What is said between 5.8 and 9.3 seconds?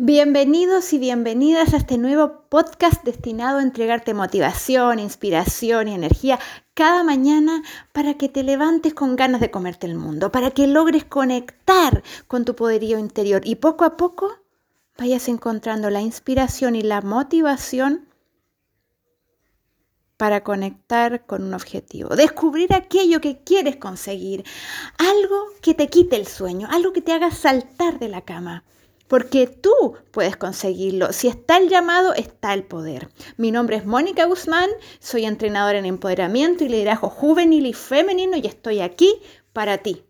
y energía cada mañana para que te levantes con